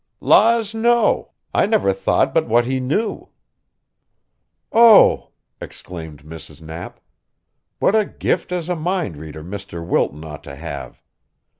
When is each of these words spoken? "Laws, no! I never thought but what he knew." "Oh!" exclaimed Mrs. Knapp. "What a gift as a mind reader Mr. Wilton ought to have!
"Laws, 0.19 0.73
no! 0.73 1.33
I 1.53 1.67
never 1.67 1.93
thought 1.93 2.33
but 2.33 2.47
what 2.47 2.65
he 2.65 2.79
knew." 2.79 3.29
"Oh!" 4.71 5.29
exclaimed 5.61 6.23
Mrs. 6.23 6.59
Knapp. 6.59 6.99
"What 7.77 7.95
a 7.95 8.05
gift 8.05 8.51
as 8.51 8.67
a 8.67 8.75
mind 8.75 9.15
reader 9.15 9.43
Mr. 9.43 9.85
Wilton 9.85 10.25
ought 10.25 10.43
to 10.45 10.55
have! 10.55 11.03